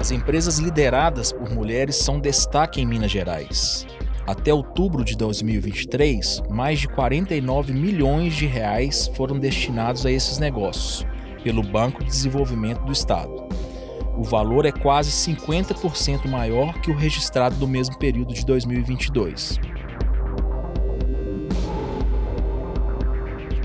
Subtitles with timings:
[0.00, 3.86] As empresas lideradas por mulheres são destaque em Minas Gerais.
[4.26, 11.06] Até outubro de 2023, mais de 49 milhões de reais foram destinados a esses negócios
[11.44, 13.46] pelo Banco de Desenvolvimento do Estado.
[14.16, 19.58] O valor é quase 50% maior que o registrado no mesmo período de 2022.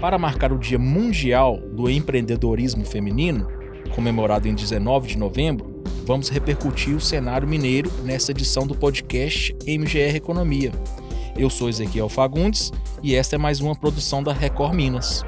[0.01, 3.47] Para marcar o Dia Mundial do Empreendedorismo Feminino,
[3.95, 5.74] comemorado em 19 de novembro,
[6.05, 10.71] vamos repercutir o cenário mineiro nesta edição do podcast MGR Economia.
[11.35, 12.71] Eu sou Ezequiel Fagundes
[13.01, 15.23] e esta é mais uma produção da Record Minas.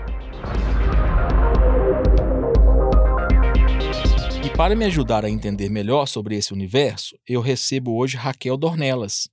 [4.46, 9.28] E para me ajudar a entender melhor sobre esse universo, eu recebo hoje Raquel Dornelas,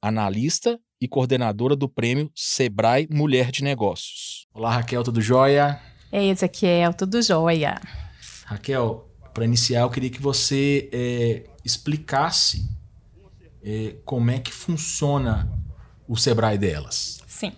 [0.00, 4.46] analista e coordenadora do prêmio Sebrae Mulher de Negócios.
[4.54, 5.80] Olá, Raquel, tudo jóia?
[6.12, 7.80] Ei, Ezequiel, tudo jóia.
[8.46, 9.04] Raquel,
[9.36, 12.66] para iniciar, eu queria que você é, explicasse
[13.62, 15.52] é, como é que funciona
[16.08, 17.20] o Sebrae delas.
[17.26, 17.52] Sim.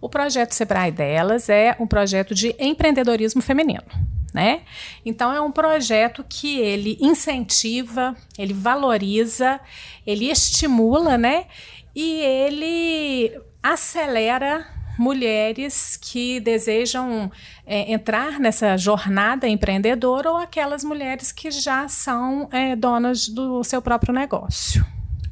[0.00, 3.84] O projeto Sebrae delas é um projeto de empreendedorismo feminino.
[4.32, 4.62] Né?
[5.04, 9.60] Então é um projeto que ele incentiva, ele valoriza,
[10.06, 11.46] ele estimula, né?
[11.94, 14.66] E ele acelera
[14.98, 17.30] mulheres que desejam
[17.66, 23.80] é, entrar nessa jornada empreendedora ou aquelas mulheres que já são é, donas do seu
[23.82, 24.84] próprio negócio.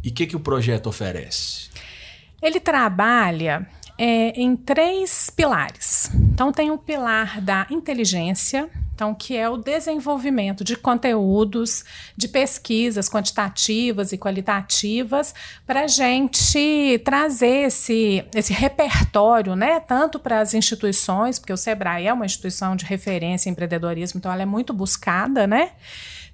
[0.02, 1.70] E o que, que o projeto oferece?
[2.42, 3.68] Ele trabalha
[4.05, 6.11] é, em três pilares.
[6.34, 11.84] Então, tem o pilar da inteligência, então, que é o desenvolvimento de conteúdos,
[12.17, 15.33] de pesquisas quantitativas e qualitativas,
[15.64, 22.08] para a gente trazer esse, esse repertório, né, tanto para as instituições, porque o SEBRAE
[22.08, 25.70] é uma instituição de referência em empreendedorismo, então ela é muito buscada, né?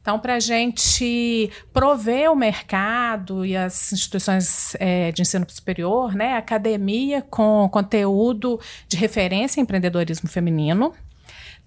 [0.08, 6.32] Então, para a gente prover o mercado e as instituições é, de ensino superior, né,
[6.32, 10.94] academia com conteúdo de referência em empreendedorismo feminino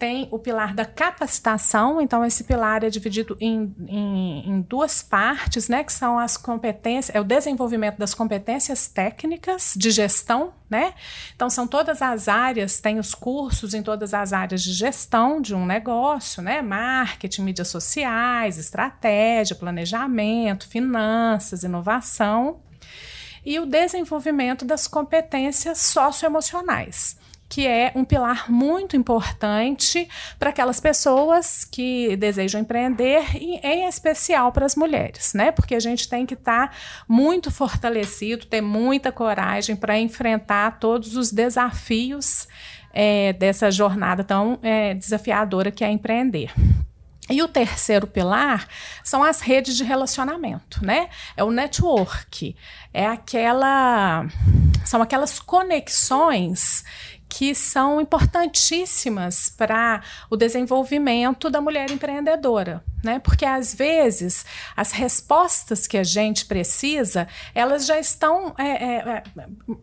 [0.01, 5.69] tem o pilar da capacitação, então esse pilar é dividido em, em, em, duas partes,
[5.69, 10.95] né, que são as competências, é o desenvolvimento das competências técnicas de gestão, né?
[11.35, 15.53] Então são todas as áreas, tem os cursos em todas as áreas de gestão de
[15.53, 16.63] um negócio, né?
[16.63, 22.59] Marketing, mídias sociais, estratégia, planejamento, finanças, inovação.
[23.45, 27.20] E o desenvolvimento das competências socioemocionais
[27.51, 30.07] que é um pilar muito importante
[30.39, 35.51] para aquelas pessoas que desejam empreender e em especial para as mulheres, né?
[35.51, 36.75] Porque a gente tem que estar tá
[37.09, 42.47] muito fortalecido, ter muita coragem para enfrentar todos os desafios
[42.93, 46.53] é, dessa jornada tão é, desafiadora que é empreender.
[47.29, 48.65] E o terceiro pilar
[49.03, 51.09] são as redes de relacionamento, né?
[51.35, 52.55] É o network,
[52.93, 54.25] é aquela
[54.85, 56.83] são aquelas conexões
[57.31, 63.19] que são importantíssimas para o desenvolvimento da mulher empreendedora né?
[63.19, 69.23] Porque às vezes as respostas que a gente precisa, elas já estão é, é, é,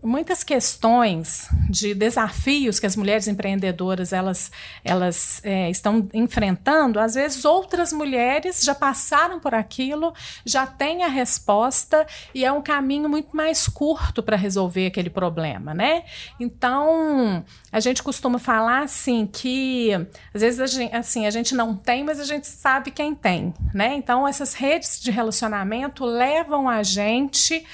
[0.02, 4.50] muitas questões de desafios que as mulheres empreendedoras elas,
[4.84, 7.00] elas é, estão enfrentando.
[7.00, 10.12] Às vezes outras mulheres já passaram por aquilo,
[10.44, 15.74] já têm a resposta e é um caminho muito mais curto para resolver aquele problema,
[15.74, 16.04] né?
[16.38, 17.37] Então
[17.70, 19.92] a gente costuma falar assim que
[20.34, 23.54] às vezes a gente, assim a gente não tem, mas a gente sabe quem tem,
[23.74, 23.94] né?
[23.94, 27.64] Então essas redes de relacionamento levam a gente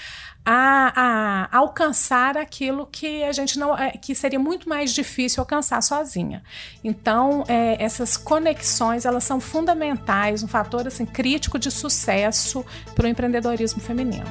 [0.45, 5.83] a, a, alcançar aquilo que a gente não é, que seria muito mais difícil alcançar
[5.83, 6.43] sozinha.
[6.83, 12.65] Então é, essas conexões elas são fundamentais, um fator assim crítico de sucesso
[12.95, 14.27] para o empreendedorismo feminino.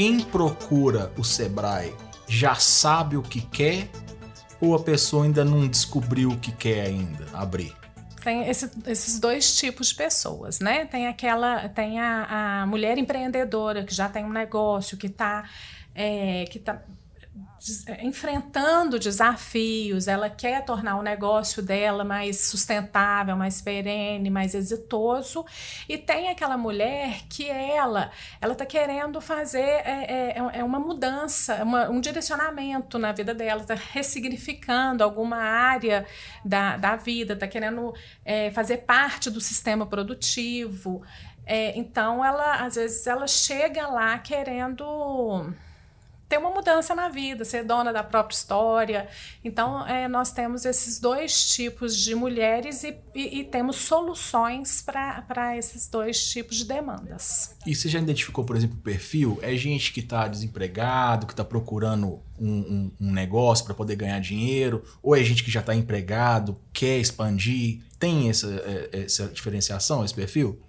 [0.00, 1.94] Quem procura o Sebrae
[2.26, 3.86] já sabe o que quer
[4.58, 7.76] ou a pessoa ainda não descobriu o que quer ainda abrir?
[8.24, 10.86] Tem esse, esses dois tipos de pessoas, né?
[10.86, 15.46] Tem aquela, tem a, a mulher empreendedora que já tem um negócio, que está
[15.94, 16.80] é, que tá
[18.02, 25.44] enfrentando desafios, ela quer tornar o negócio dela mais sustentável, mais perene, mais exitoso,
[25.86, 28.10] e tem aquela mulher que ela
[28.40, 33.60] ela está querendo fazer é, é, é, uma mudança, uma, um direcionamento na vida dela,
[33.60, 36.06] está ressignificando alguma área
[36.42, 37.92] da, da vida, está querendo
[38.24, 41.02] é, fazer parte do sistema produtivo.
[41.44, 45.52] É, então ela às vezes ela chega lá querendo
[46.30, 49.08] ter uma mudança na vida, ser dona da própria história.
[49.44, 55.56] Então, é, nós temos esses dois tipos de mulheres e, e, e temos soluções para
[55.58, 57.56] esses dois tipos de demandas.
[57.66, 59.40] E você já identificou, por exemplo, o perfil?
[59.42, 64.20] É gente que está desempregado, que está procurando um, um, um negócio para poder ganhar
[64.20, 64.84] dinheiro?
[65.02, 67.80] Ou é gente que já está empregado, quer expandir?
[67.98, 68.46] Tem essa,
[68.92, 70.62] é, essa diferenciação, esse perfil?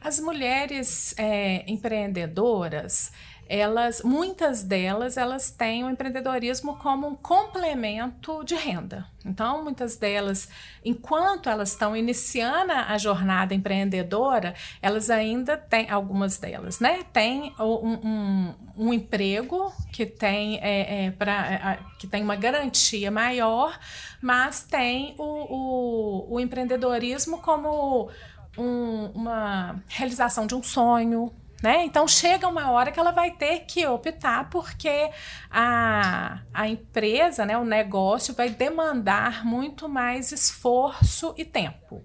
[0.00, 3.10] As mulheres é, empreendedoras,
[3.48, 9.06] elas, muitas delas, elas têm o empreendedorismo como um complemento de renda.
[9.24, 10.48] Então, muitas delas,
[10.84, 18.08] enquanto elas estão iniciando a jornada empreendedora, elas ainda têm, algumas delas, né, têm um,
[18.08, 23.78] um, um emprego que tem, é, é, pra, é, que tem uma garantia maior,
[24.20, 28.10] mas tem o, o, o empreendedorismo como
[28.56, 31.32] um, uma realização de um sonho,
[31.66, 31.84] né?
[31.84, 35.10] Então chega uma hora que ela vai ter que optar porque
[35.50, 42.04] a, a empresa, né, o negócio vai demandar muito mais esforço e tempo.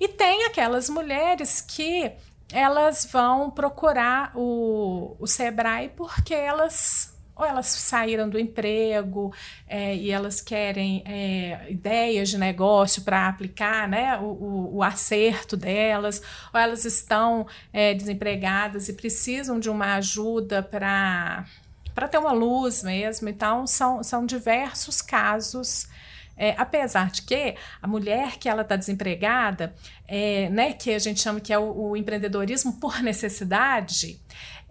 [0.00, 2.10] E tem aquelas mulheres que
[2.52, 7.09] elas vão procurar o, o Sebrae porque elas
[7.40, 9.32] ou elas saíram do emprego
[9.66, 15.56] é, e elas querem é, ideias de negócio para aplicar né, o, o, o, acerto
[15.56, 16.20] delas,
[16.52, 21.46] ou elas estão é, desempregadas e precisam de uma ajuda para
[21.94, 23.28] para ter uma luz mesmo.
[23.28, 25.88] Então, são, são diversos casos.
[26.36, 29.74] É, apesar de que a mulher que ela está desempregada,
[30.08, 34.18] é, né, que a gente chama que é o, o empreendedorismo por necessidade,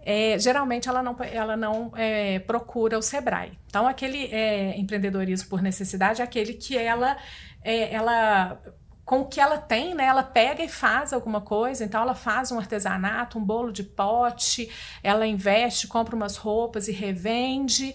[0.02, 3.58] é, geralmente ela não, ela não é, procura o Sebrae.
[3.66, 7.16] Então, aquele é, empreendedorismo por necessidade é aquele que ela,
[7.62, 8.60] é, ela
[9.04, 11.84] com o que ela tem, né, ela pega e faz alguma coisa.
[11.84, 14.70] Então, ela faz um artesanato, um bolo de pote,
[15.02, 17.94] ela investe, compra umas roupas e revende.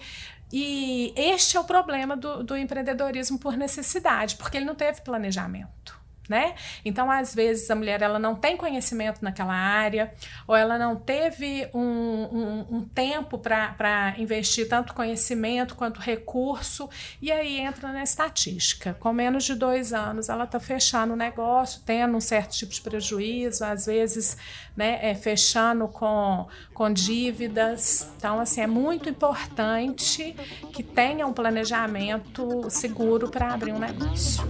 [0.52, 6.05] E este é o problema do, do empreendedorismo por necessidade, porque ele não teve planejamento
[6.30, 6.56] né?
[6.84, 10.14] Então, às vezes, a mulher ela não tem conhecimento naquela área,
[10.48, 16.90] ou ela não teve um, um, um tempo para investir tanto conhecimento quanto recurso,
[17.22, 18.94] e aí entra na estatística.
[19.00, 22.82] Com menos de dois anos, ela está fechando o negócio, tendo um certo tipo de
[22.82, 24.38] prejuízo, às vezes
[24.76, 28.10] né, é, fechando com, com dívidas.
[28.18, 30.36] Então, assim, é muito importante
[30.74, 34.44] que tenha um planejamento seguro para abrir um negócio.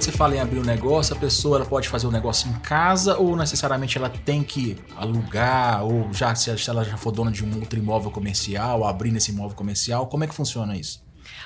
[0.00, 2.48] Quando você fala em abrir um negócio, a pessoa ela pode fazer o um negócio
[2.48, 7.30] em casa ou necessariamente ela tem que alugar ou já se ela já for dona
[7.30, 11.04] de um outro imóvel comercial, abrir nesse imóvel comercial, como é que funciona isso?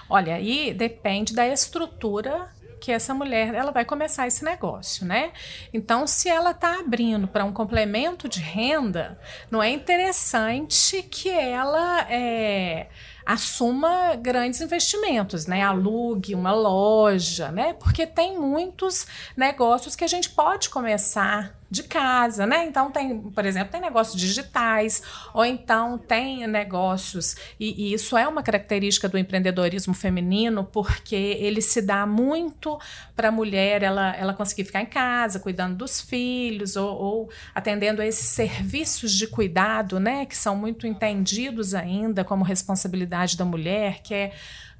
[0.08, 2.48] Olha, aí depende da estrutura
[2.80, 5.32] que essa mulher ela vai começar esse negócio, né?
[5.72, 9.18] Então, se ela está abrindo para um complemento de renda,
[9.50, 12.88] não é interessante que ela é,
[13.24, 15.62] assuma grandes investimentos, né?
[15.62, 17.72] Alugue uma loja, né?
[17.74, 19.06] Porque tem muitos
[19.36, 22.64] negócios que a gente pode começar de casa, né?
[22.64, 25.02] Então tem, por exemplo, tem negócios digitais,
[25.34, 31.60] ou então tem negócios, e, e, isso é uma característica do empreendedorismo feminino, porque ele
[31.60, 32.78] se dá muito
[33.16, 38.00] para a mulher ela, ela conseguir ficar em casa, cuidando dos filhos, ou, ou atendendo
[38.00, 40.24] a esses serviços de cuidado, né?
[40.24, 44.32] Que são muito entendidos ainda como responsabilidade da mulher, que é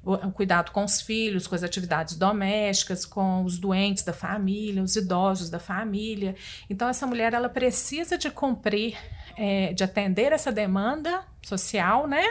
[0.05, 4.95] o cuidado com os filhos, com as atividades domésticas, com os doentes da família, os
[4.95, 6.35] idosos da família.
[6.69, 8.95] Então, essa mulher ela precisa de cumprir,
[9.35, 12.23] é, de atender essa demanda social, né?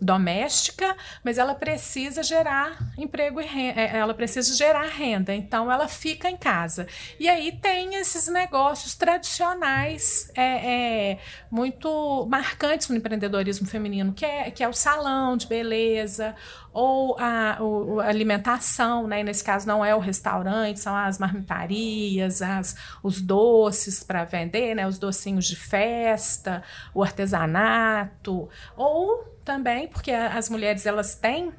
[0.00, 5.88] Doméstica, mas ela precisa gerar emprego e renda, é, ela precisa gerar renda, então ela
[5.88, 6.86] fica em casa.
[7.18, 11.18] E aí tem esses negócios tradicionais é, é,
[11.50, 16.34] muito marcantes no empreendedorismo feminino, que é, que é o salão de beleza,
[16.72, 17.58] ou a,
[18.02, 19.20] a alimentação, né?
[19.20, 24.74] E nesse caso não é o restaurante, são as marmitarias, as, os doces para vender,
[24.74, 24.86] né?
[24.86, 26.62] Os docinhos de festa,
[26.92, 31.52] o artesanato, ou também, porque as mulheres elas têm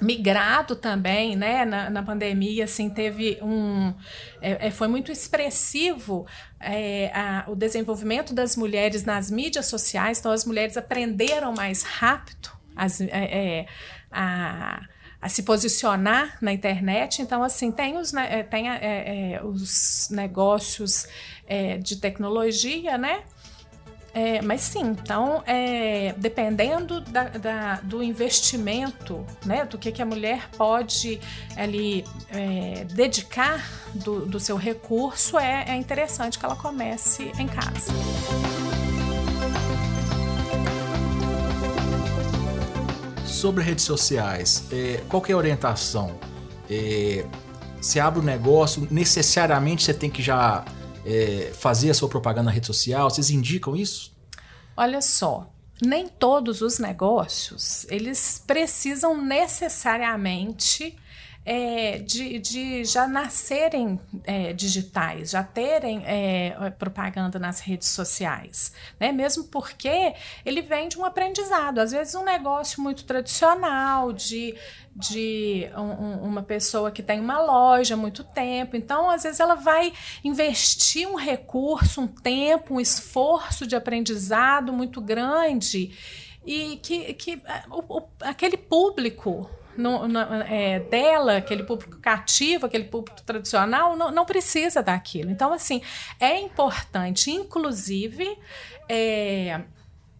[0.00, 3.94] migrado também, né, na, na pandemia, assim, teve um,
[4.42, 6.26] é, é foi muito expressivo
[6.60, 12.50] é, a, o desenvolvimento das mulheres nas mídias sociais, então as mulheres aprenderam mais rápido
[12.76, 13.66] as, é, é
[14.10, 14.82] a,
[15.22, 17.22] a se posicionar na internet.
[17.22, 21.06] Então, assim, tem os, né, tem, é, é, os negócios
[21.46, 23.22] é, de tecnologia, né?
[24.14, 30.06] É, mas sim, então, é, dependendo da, da, do investimento, né, do que, que a
[30.06, 31.20] mulher pode
[31.56, 37.92] ali é, dedicar do, do, seu recurso, é, é interessante que ela comece em casa.
[43.26, 46.14] Sobre redes sociais, é, qual é a orientação?
[46.70, 47.24] É,
[47.80, 50.64] você abre o um negócio, necessariamente você tem que já
[51.04, 53.10] é, fazer a sua propaganda na rede social?
[53.10, 54.14] Vocês indicam isso?
[54.76, 60.96] Olha só, nem todos os negócios eles precisam necessariamente
[61.44, 69.12] é, de, de, já nascerem é, digitais, já terem é, propaganda nas redes sociais, né?
[69.12, 74.54] Mesmo porque ele vem de um aprendizado, às vezes um negócio muito tradicional de
[74.96, 78.76] de um, uma pessoa que tem uma loja há muito tempo.
[78.76, 85.00] Então, às vezes, ela vai investir um recurso, um tempo, um esforço de aprendizado muito
[85.00, 85.92] grande
[86.46, 92.84] e que, que o, o, aquele público no, no, é, dela, aquele público cativo, aquele
[92.84, 95.30] público tradicional, não, não precisa daquilo.
[95.30, 95.82] Então, assim,
[96.20, 98.38] é importante, inclusive,
[98.88, 99.60] é,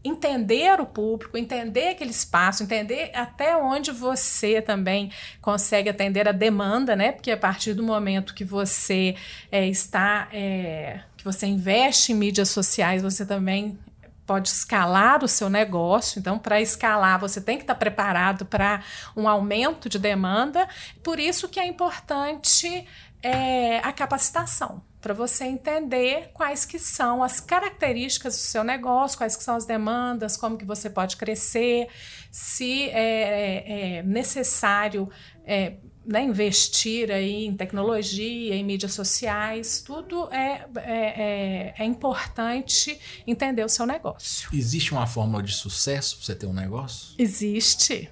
[0.05, 6.95] entender o público, entender aquele espaço, entender até onde você também consegue atender a demanda,
[6.95, 7.13] né?
[7.13, 9.17] Porque a partir do momento que você
[9.51, 13.79] é, está, é, que você investe em mídias sociais, você também
[14.27, 16.19] pode escalar o seu negócio.
[16.19, 18.83] Então, para escalar, você tem que estar preparado para
[19.17, 20.69] um aumento de demanda.
[21.03, 22.87] Por isso que é importante
[23.23, 29.37] é, a capacitação para você entender quais que são as características do seu negócio, quais
[29.37, 31.89] que são as demandas, como que você pode crescer,
[32.31, 35.11] se é, é, é necessário
[35.45, 42.99] é, né, investir aí em tecnologia, em mídias sociais, tudo é, é, é, é importante
[43.27, 44.49] entender o seu negócio.
[44.53, 47.15] Existe uma fórmula de sucesso para você ter um negócio?
[47.19, 48.11] Existe.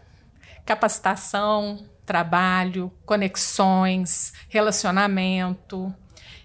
[0.64, 5.94] Capacitação, trabalho, conexões, relacionamento,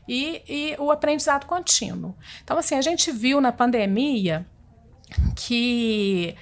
[0.07, 2.15] e, e o aprendizado contínuo.
[2.43, 4.47] Então, assim, a gente viu na pandemia
[5.35, 6.35] que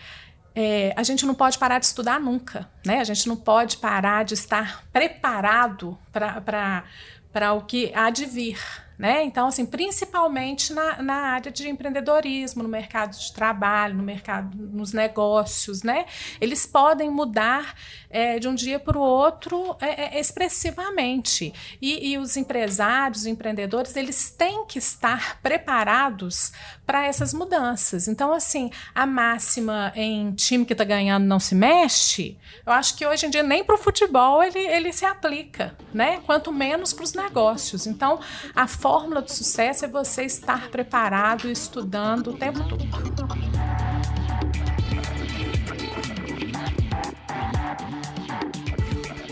[0.55, 3.01] é, a gente não pode parar de estudar nunca, né?
[3.01, 8.57] A gente não pode parar de estar preparado para o que há de vir.
[8.97, 9.23] Né?
[9.25, 14.93] Então, assim, principalmente na, na área de empreendedorismo, no mercado de trabalho, no mercado, nos
[14.93, 16.05] negócios, né?
[16.39, 17.75] Eles podem mudar
[18.09, 21.53] é, de um dia para o outro é, é, expressivamente.
[21.81, 26.53] E, e os empresários, os empreendedores, eles têm que estar preparados
[26.85, 28.07] para essas mudanças.
[28.07, 33.05] Então, assim, a máxima em time que está ganhando não se mexe, eu acho que
[33.05, 36.21] hoje em dia nem para o futebol ele, ele se aplica, né?
[36.25, 37.85] Quanto menos para os negócios.
[37.85, 38.19] Então,
[38.55, 42.85] a fórmula do sucesso é você estar preparado estudando o tempo todo.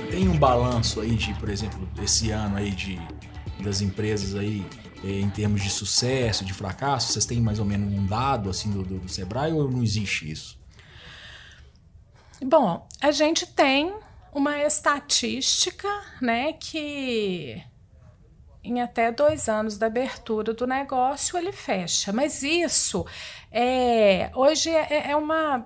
[0.09, 2.99] Tem um balanço aí de, por exemplo, esse ano aí de
[3.59, 4.65] das empresas aí
[5.03, 7.13] eh, em termos de sucesso, de fracasso?
[7.13, 10.31] Vocês têm mais ou menos um dado assim do, do, do Sebrae ou não existe
[10.31, 10.59] isso?
[12.43, 13.93] Bom, a gente tem
[14.33, 15.87] uma estatística,
[16.19, 17.63] né, que
[18.63, 22.13] em até dois anos da abertura do negócio ele fecha.
[22.13, 23.05] Mas isso
[23.51, 25.65] é, hoje é, é uma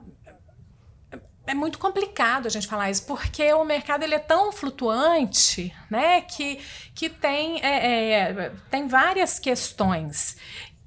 [1.47, 6.19] é muito complicado a gente falar isso, porque o mercado ele é tão flutuante, né,
[6.19, 6.59] que,
[6.93, 10.35] que tem, é, é, tem várias questões.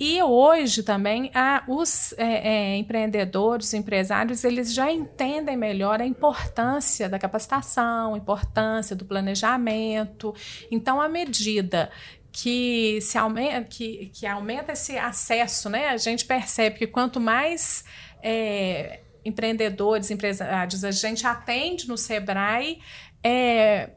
[0.00, 7.07] E hoje também ah, os é, é, empreendedores, empresários, eles já entendem melhor a importância
[7.07, 10.35] da capacitação, a importância do planejamento.
[10.71, 11.90] Então, à medida
[12.33, 17.85] que se aumenta, que, que aumenta esse acesso, né, a gente percebe que quanto mais
[18.23, 22.78] é, empreendedores, empresários a gente atende no Sebrae,
[23.23, 23.90] é,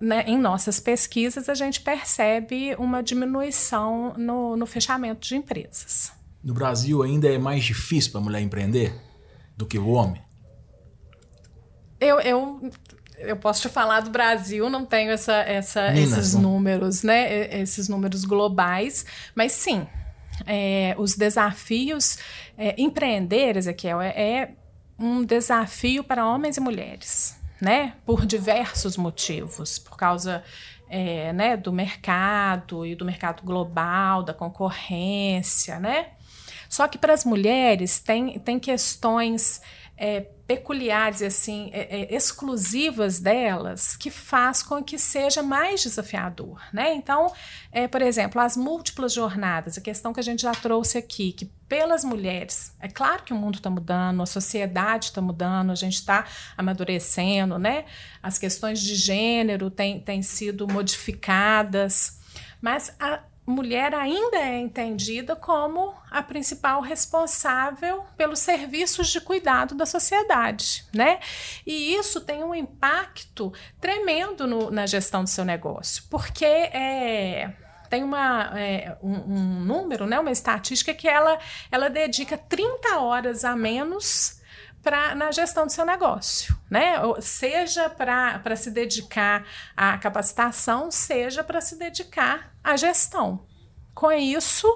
[0.00, 6.12] né, em nossas pesquisas, a gente percebe uma diminuição no, no fechamento de empresas.
[6.42, 8.94] No Brasil ainda é mais difícil para a mulher empreender
[9.56, 10.22] do que o homem?
[11.98, 12.70] Eu, eu,
[13.18, 16.42] eu posso te falar do Brasil, não tenho essa, essa, Minas, esses não.
[16.42, 17.60] números, né?
[17.60, 19.86] Esses números globais, mas sim,
[20.46, 22.18] é, os desafios
[22.58, 24.50] é, empreender, Ezequiel, é, é
[24.98, 27.94] um desafio para homens e mulheres né?
[28.04, 30.42] Por diversos motivos, por causa
[30.88, 36.08] é, né, do mercado e do mercado global, da concorrência, né?
[36.68, 39.60] Só que para as mulheres tem, tem questões
[39.96, 46.94] é, peculiares assim é, é, exclusivas delas que faz com que seja mais desafiador, né?
[46.94, 47.32] Então,
[47.72, 51.46] é, por exemplo, as múltiplas jornadas, a questão que a gente já trouxe aqui, que
[51.68, 55.94] pelas mulheres, é claro que o mundo está mudando, a sociedade está mudando, a gente
[55.94, 56.24] está
[56.56, 57.86] amadurecendo, né?
[58.22, 62.20] As questões de gênero têm, têm sido modificadas,
[62.60, 69.86] mas a, mulher ainda é entendida como a principal responsável pelos serviços de cuidado da
[69.86, 71.20] sociedade, né?
[71.64, 77.52] E isso tem um impacto tremendo no, na gestão do seu negócio, porque é,
[77.88, 81.38] tem uma, é, um, um, número, né, uma estatística que ela,
[81.70, 84.40] ela dedica 30 horas a menos
[84.86, 86.94] pra, na gestão do seu negócio, né?
[87.20, 89.44] Seja para se dedicar
[89.76, 93.44] à capacitação, seja para se dedicar à gestão.
[93.92, 94.68] Com isso,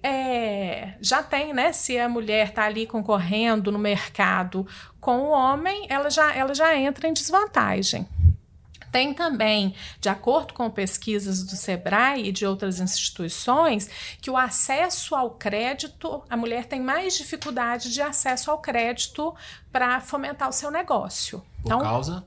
[0.00, 1.72] é, já tem, né?
[1.72, 4.64] Se a mulher está ali concorrendo no mercado
[5.00, 8.06] com o homem, ela já, ela já entra em desvantagem.
[8.90, 13.88] Tem também, de acordo com pesquisas do SEBRAE e de outras instituições,
[14.20, 19.34] que o acesso ao crédito, a mulher tem mais dificuldade de acesso ao crédito
[19.70, 21.40] para fomentar o seu negócio.
[21.62, 22.24] Por então, causa?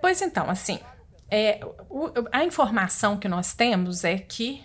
[0.00, 0.78] Pois então, assim,
[1.30, 1.60] é,
[2.30, 4.62] a informação que nós temos é que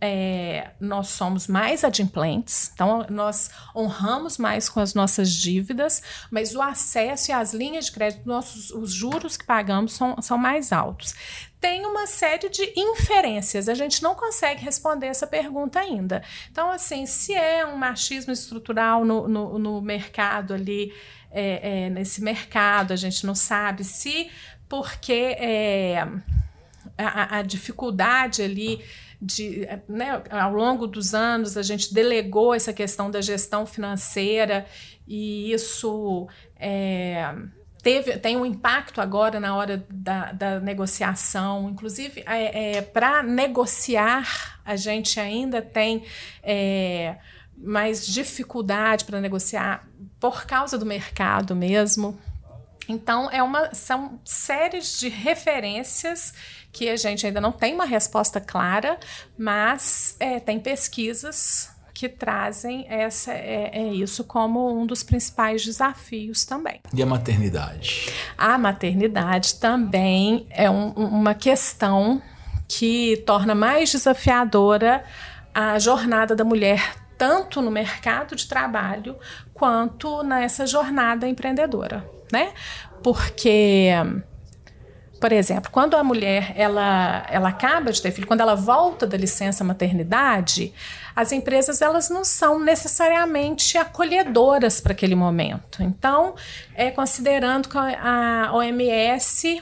[0.00, 6.62] é, nós somos mais adimplentes, então nós honramos mais com as nossas dívidas, mas o
[6.62, 11.14] acesso e as linhas de crédito, nossos, os juros que pagamos são, são mais altos.
[11.60, 16.22] Tem uma série de inferências, a gente não consegue responder essa pergunta ainda.
[16.50, 20.94] Então, assim, se é um machismo estrutural no, no, no mercado ali,
[21.30, 24.30] é, é, nesse mercado, a gente não sabe se
[24.68, 26.06] porque é,
[26.96, 28.80] a, a dificuldade ali
[29.20, 34.66] de, né, ao longo dos anos, a gente delegou essa questão da gestão financeira
[35.06, 37.34] e isso é,
[37.82, 41.68] teve, tem um impacto agora na hora da, da negociação.
[41.70, 46.04] Inclusive, é, é, para negociar, a gente ainda tem
[46.42, 47.16] é,
[47.56, 49.88] mais dificuldade para negociar
[50.20, 52.18] por causa do mercado mesmo.
[52.88, 56.32] Então, é uma, são séries de referências
[56.72, 58.98] que a gente ainda não tem uma resposta clara,
[59.36, 66.44] mas é, tem pesquisas que trazem essa, é, é, isso como um dos principais desafios
[66.44, 66.80] também.
[66.94, 68.12] E a maternidade?
[68.38, 72.22] A maternidade também é um, uma questão
[72.68, 75.04] que torna mais desafiadora
[75.52, 79.16] a jornada da mulher, tanto no mercado de trabalho
[79.52, 82.52] quanto nessa jornada empreendedora, né?
[83.02, 83.92] Porque
[85.20, 89.16] por exemplo, quando a mulher ela, ela acaba de ter filho, quando ela volta da
[89.16, 90.72] licença maternidade,
[91.14, 95.82] as empresas elas não são necessariamente acolhedoras para aquele momento.
[95.82, 96.36] Então,
[96.74, 99.60] é, considerando que a OMS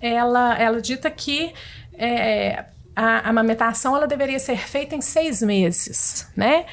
[0.00, 1.52] ela, ela dita que
[1.98, 2.64] é,
[2.96, 6.64] a amamentação ela deveria ser feita em seis meses, né?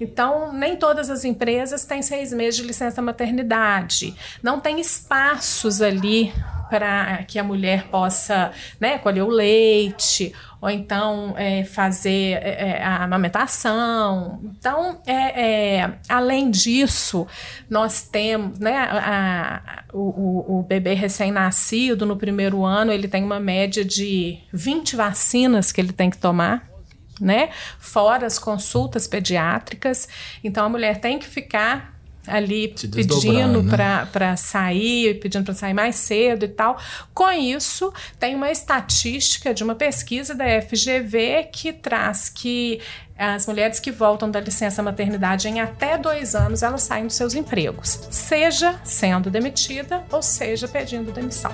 [0.00, 4.14] Então, nem todas as empresas têm seis meses de licença maternidade.
[4.42, 6.32] Não tem espaços ali
[6.68, 12.82] para que a mulher possa né, colher o leite ou então é, fazer é, é,
[12.82, 14.40] a amamentação.
[14.42, 17.26] Então, é, é, além disso,
[17.68, 23.38] nós temos né, a, a, o, o bebê recém-nascido no primeiro ano, ele tem uma
[23.38, 26.73] média de 20 vacinas que ele tem que tomar
[27.20, 27.50] né?
[27.78, 30.08] Fora as consultas pediátricas.
[30.42, 31.94] Então a mulher tem que ficar
[32.26, 34.08] ali pedindo né?
[34.10, 36.78] para sair, pedindo para sair mais cedo e tal.
[37.12, 42.80] Com isso, tem uma estatística de uma pesquisa da FGV que traz que
[43.16, 47.34] as mulheres que voltam da licença maternidade em até dois anos, elas saem dos seus
[47.34, 51.52] empregos, seja sendo demitida ou seja pedindo demissão.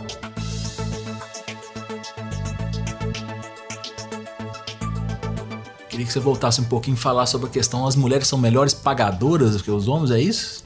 [6.01, 8.73] Queria que você voltasse um pouquinho e falar sobre a questão: as mulheres são melhores
[8.73, 10.65] pagadoras do que os homens, é isso?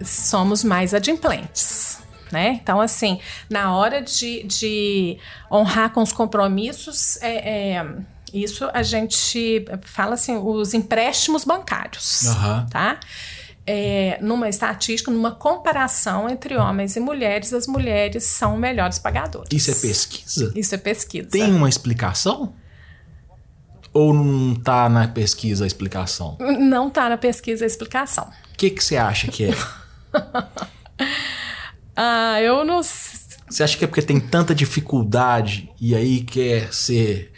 [0.00, 1.98] Somos mais adimplentes.
[2.30, 2.60] Né?
[2.62, 3.18] Então, assim,
[3.50, 5.18] na hora de, de
[5.50, 7.86] honrar com os compromissos, é, é,
[8.32, 12.66] isso a gente fala assim, os empréstimos bancários, uhum.
[12.70, 13.00] tá?
[13.66, 19.48] É, numa estatística, numa comparação entre homens e mulheres, as mulheres são melhores pagadoras.
[19.50, 20.52] Isso é pesquisa?
[20.54, 21.28] Isso é pesquisa.
[21.28, 22.54] Tem uma explicação?
[23.92, 26.36] Ou não está na pesquisa a explicação?
[26.38, 28.30] Não está na pesquisa a explicação.
[28.52, 29.54] O que, que você acha que é?
[31.96, 37.32] ah, eu não Você acha que é porque tem tanta dificuldade e aí quer ser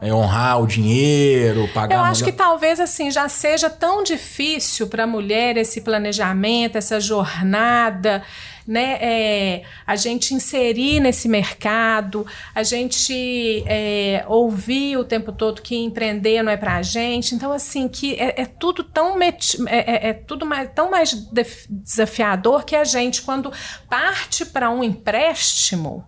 [0.00, 1.96] É honrar o dinheiro, pagar.
[1.96, 7.00] Eu acho que talvez assim já seja tão difícil para a mulher esse planejamento, essa
[7.00, 8.22] jornada
[8.68, 15.74] né, é, a gente inserir nesse mercado, a gente é, ouvir o tempo todo que
[15.74, 17.34] empreender não é para a gente.
[17.34, 19.30] Então, assim, que é, é tudo tão é,
[19.68, 21.14] é, é, tudo mais, tão mais
[21.70, 23.50] desafiador que a gente, quando
[23.88, 26.04] parte para um empréstimo,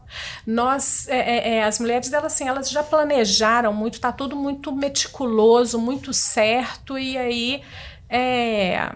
[0.47, 6.13] nós, é, as mulheres delas, assim, elas já planejaram muito, está tudo muito meticuloso, muito
[6.13, 7.63] certo, e aí.
[8.13, 8.91] É,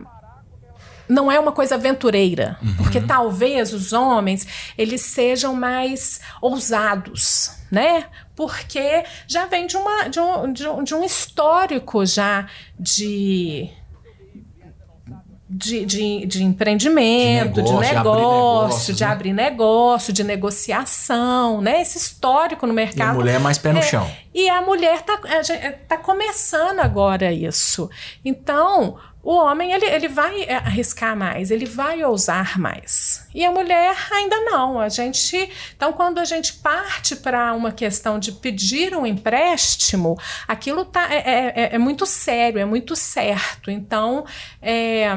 [1.08, 2.74] não é uma coisa aventureira, uhum.
[2.76, 8.06] porque talvez os homens eles sejam mais ousados, né?
[8.34, 12.46] Porque já vem de, uma, de, um, de, um, de um histórico já
[12.78, 13.70] de
[15.56, 19.50] de, de, de, empreendimento, de negócio, de, negócio, de, abrir, né?
[19.50, 21.80] negócio, de negociação, né?
[21.80, 23.08] Esse histórico no mercado.
[23.08, 24.10] E a mulher mais pé no é, chão.
[24.34, 25.20] E a mulher está
[25.86, 27.88] tá começando agora isso.
[28.24, 33.26] Então, o homem ele, ele vai é, arriscar mais, ele vai ousar mais.
[33.34, 34.78] E a mulher ainda não.
[34.78, 40.84] A gente, então, quando a gente parte para uma questão de pedir um empréstimo, aquilo
[40.84, 43.70] tá, é, é, é, é muito sério, é muito certo.
[43.70, 44.26] Então,
[44.60, 45.08] é,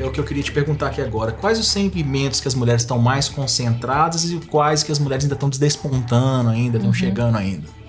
[0.00, 1.32] É o que eu queria te perguntar aqui agora.
[1.32, 5.34] Quais os segmentos que as mulheres estão mais concentradas e quais que as mulheres ainda
[5.34, 6.94] estão despontando ainda, estão uhum.
[6.94, 7.80] chegando ainda?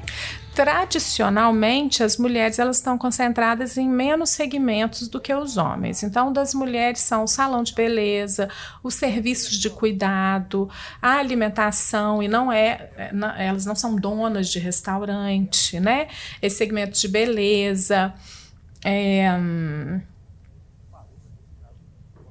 [0.53, 6.03] tradicionalmente as mulheres elas estão concentradas em menos segmentos do que os homens.
[6.03, 8.49] Então, das mulheres são o salão de beleza,
[8.83, 10.69] os serviços de cuidado,
[11.01, 16.09] a alimentação e não é, é elas não são donas de restaurante, né?
[16.41, 18.13] Esse segmento de beleza,
[18.83, 19.29] é,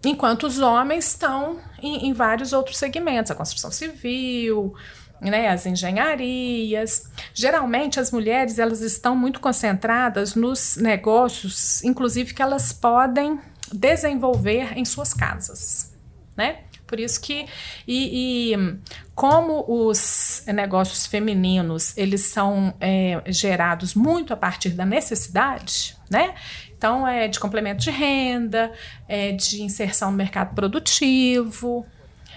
[0.04, 4.74] enquanto os homens estão em, em, vários outros segmentos, a construção civil,
[5.20, 7.10] né, as engenharias.
[7.34, 13.38] Geralmente as mulheres elas estão muito concentradas nos negócios, inclusive que elas podem
[13.72, 15.94] desenvolver em suas casas,
[16.36, 16.60] né?
[16.86, 17.46] Por isso que
[17.86, 18.78] e, e
[19.14, 26.34] como os negócios femininos eles são é, gerados muito a partir da necessidade, né?
[26.80, 28.72] Então, é de complemento de renda,
[29.06, 31.84] é de inserção no mercado produtivo,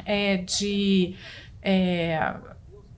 [0.05, 1.15] é de.
[1.61, 2.33] É,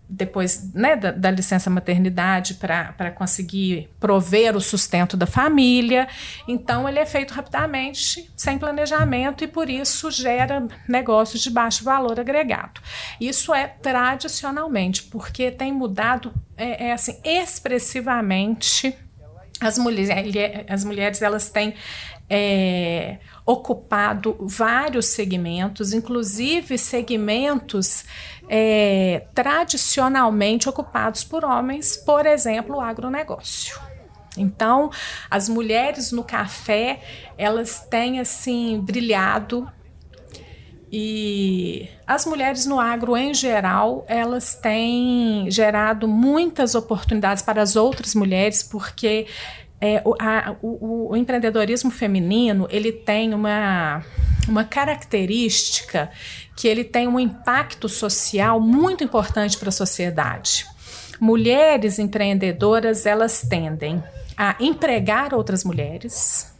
[0.09, 6.07] depois né, da, da, licença maternidade para conseguir prover o sustento da família.
[6.47, 12.19] Então, ele é feito rapidamente, sem planejamento, e por isso gera negócios de baixo valor
[12.19, 12.81] agregado.
[13.21, 18.97] Isso é tradicionalmente, porque tem mudado é, é assim, expressivamente
[19.61, 20.09] as mulheres,
[20.67, 21.73] as mulheres elas têm
[22.29, 28.03] é, ocupado vários segmentos, inclusive segmentos
[28.49, 33.79] é, tradicionalmente ocupados por homens, por exemplo, o agronegócio.
[34.37, 34.91] Então,
[35.29, 36.99] as mulheres no café,
[37.37, 39.71] elas têm assim brilhado
[40.91, 48.13] e as mulheres no agro, em geral, elas têm gerado muitas oportunidades para as outras
[48.13, 49.27] mulheres, porque
[49.81, 54.03] é, o, a, o, o, empreendedorismo feminino ele tem uma,
[54.47, 56.09] uma característica
[56.55, 60.65] que ele tem um impacto social muito importante para a sociedade.
[61.19, 64.03] Mulheres empreendedoras elas tendem
[64.37, 66.54] a empregar outras mulheres,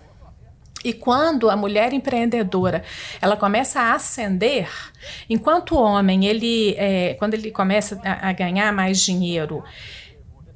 [0.86, 2.84] e quando a mulher empreendedora
[3.20, 4.70] ela começa a ascender,
[5.30, 9.64] enquanto o homem ele é, quando ele começa a, a ganhar mais dinheiro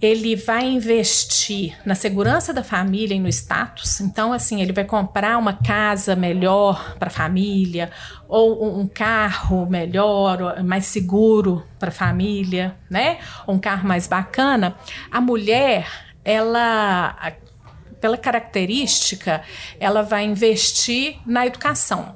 [0.02, 4.00] ele vai investir na segurança da família e no status.
[4.00, 7.92] Então, assim, ele vai comprar uma casa melhor para a família,
[8.26, 13.18] ou um carro melhor, mais seguro para a família, né?
[13.46, 14.74] Ou um carro mais bacana.
[15.12, 15.86] A mulher,
[16.24, 17.34] ela,
[18.00, 19.42] pela característica,
[19.80, 22.16] ela vai investir na educação.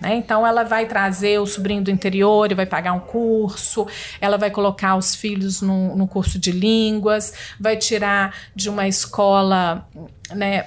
[0.00, 0.14] Né?
[0.14, 3.86] Então, ela vai trazer o sobrinho do interior e vai pagar um curso,
[4.20, 9.86] ela vai colocar os filhos no, no curso de línguas, vai tirar de uma escola,
[10.30, 10.66] né,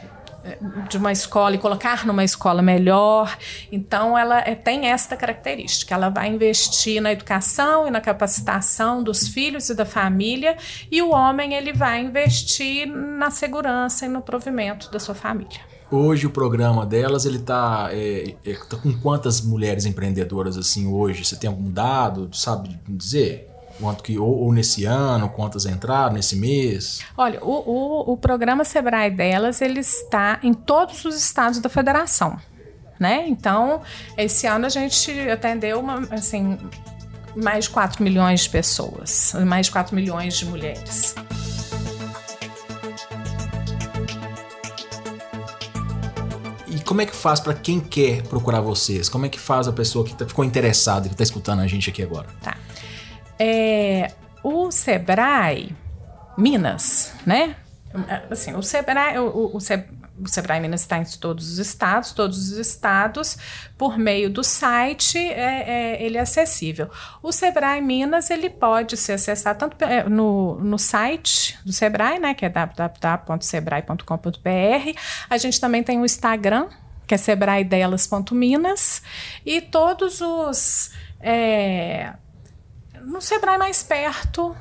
[0.89, 3.37] de uma escola e colocar numa escola melhor.
[3.71, 5.93] Então, ela é, tem esta característica.
[5.93, 10.57] Ela vai investir na educação e na capacitação dos filhos e da família,
[10.91, 15.61] e o homem ele vai investir na segurança e no provimento da sua família.
[15.91, 21.23] Hoje o programa delas, ele tá, é, é, tá com quantas mulheres empreendedoras assim hoje?
[21.23, 23.52] Você tem algum dado, sabe dizer?
[23.83, 27.01] Quanto que, ou, ou, nesse ano, quantas entraram nesse mês?
[27.17, 32.39] Olha, o, o, o programa Sebrae delas, ele está em todos os estados da federação.
[32.97, 33.25] Né?
[33.27, 33.81] Então,
[34.17, 36.57] esse ano a gente atendeu uma, assim,
[37.35, 41.13] mais de 4 milhões de pessoas, mais de 4 milhões de mulheres.
[46.85, 49.07] como é que faz para quem quer procurar vocês?
[49.07, 51.89] Como é que faz a pessoa que tá, ficou interessada, que está escutando a gente
[51.89, 52.27] aqui agora?
[52.41, 52.57] Tá.
[53.39, 54.11] É,
[54.43, 55.75] o Sebrae
[56.37, 57.55] Minas, né?
[58.29, 62.57] Assim, o Sebrae, o, o, o Sebrae Minas está em todos os estados, todos os
[62.57, 63.37] estados,
[63.77, 66.89] por meio do site, é, é, ele é acessível.
[67.21, 72.33] O Sebrae Minas, ele pode ser acessado tanto é, no, no site do Sebrae, né,
[72.33, 74.99] que é www.sebrae.com.br.
[75.29, 76.67] A gente também tem o Instagram,
[77.05, 79.03] que é sebraedelas.minas,
[79.45, 80.91] e todos os.
[81.19, 82.13] É,
[83.05, 84.55] no Sebrae mais perto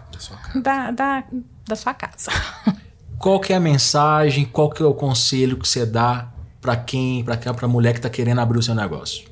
[0.54, 1.24] da, da,
[1.66, 2.30] da sua casa.
[3.18, 6.28] Qual que é a mensagem, qual que é o conselho que você dá
[6.60, 9.28] para quem, para a mulher que está querendo abrir o seu negócio?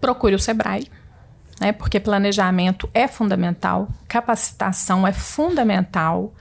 [0.00, 0.90] Procure o Sebrae,
[1.60, 1.72] né?
[1.72, 6.32] Porque planejamento é fundamental, capacitação é fundamental.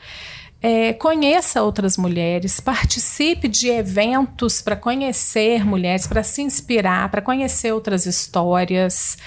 [0.61, 7.73] É, conheça outras mulheres, participe de eventos para conhecer mulheres, para se inspirar, para conhecer
[7.73, 9.17] outras histórias,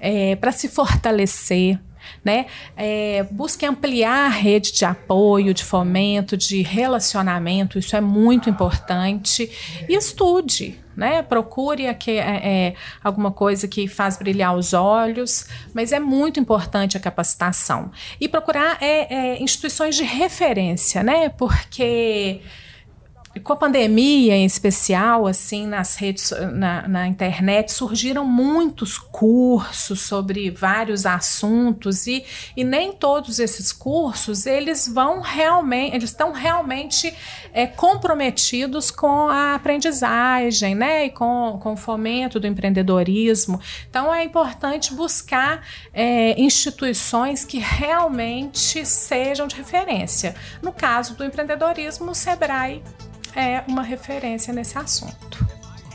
[0.00, 1.78] é, para se fortalecer
[2.24, 2.46] né?
[2.76, 9.50] É, busque ampliar a rede de apoio, de fomento, de relacionamento, isso é muito importante.
[9.88, 11.22] E estude, né?
[11.22, 16.96] Procure aqui, é, é, alguma coisa que faz brilhar os olhos, mas é muito importante
[16.96, 17.90] a capacitação.
[18.20, 21.28] E procurar é, é instituições de referência, né?
[21.28, 22.40] Porque
[23.46, 30.50] com a pandemia em especial, assim, nas redes, na, na, internet, surgiram muitos cursos sobre
[30.50, 32.24] vários assuntos e,
[32.56, 37.14] e nem todos esses cursos, eles vão realmente, eles estão realmente
[37.52, 43.60] é, comprometidos com a aprendizagem, né, e com, com o fomento do empreendedorismo.
[43.88, 50.34] Então, é importante buscar é, instituições que realmente sejam de referência.
[50.60, 52.82] No caso do empreendedorismo, o SEBRAE
[53.36, 55.46] é uma referência nesse assunto.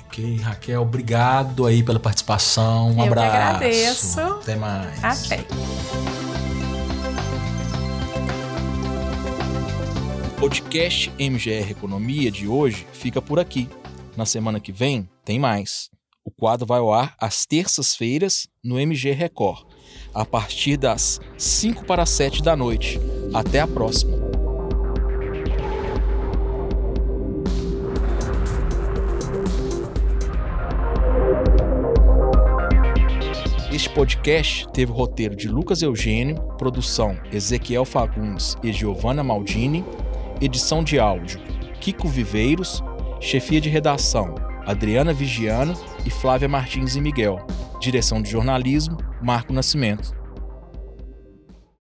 [0.05, 2.91] Ok, Raquel, obrigado aí pela participação.
[2.91, 3.31] Um Eu abraço.
[3.31, 4.19] Que agradeço.
[4.19, 5.03] Até mais.
[5.03, 5.45] Até.
[10.37, 13.69] O podcast MGR Economia de hoje fica por aqui.
[14.15, 15.89] Na semana que vem tem mais.
[16.23, 19.65] O quadro vai ao ar às terças-feiras no MG Record,
[20.13, 22.99] a partir das 5 para 7 da noite.
[23.33, 24.20] Até a próxima.
[33.93, 39.83] Podcast teve roteiro de Lucas Eugênio, produção Ezequiel Fagundes e Giovanna Maldini,
[40.39, 41.41] edição de áudio
[41.79, 42.81] Kiko Viveiros,
[43.19, 44.33] chefia de redação
[44.65, 45.73] Adriana Vigiano
[46.05, 47.45] e Flávia Martins e Miguel,
[47.81, 50.20] direção de jornalismo Marco Nascimento.